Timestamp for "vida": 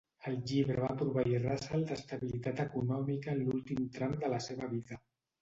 4.75-5.01